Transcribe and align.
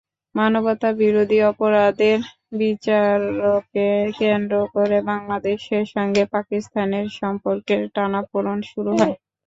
মানবতাবিরোধী 0.35 1.37
অপরাধের 1.49 2.19
বিচারকে 2.55 3.87
কেন্দ্র 4.19 4.55
করে 4.73 4.97
বাংলাদেশের 5.09 5.83
সঙ্গে 5.95 6.23
পাকিস্তানের 6.35 7.05
সম্পর্কের 7.19 7.81
টানাপোড়েন 7.95 8.59
শুরু 8.71 8.91
হয়। 8.93 9.15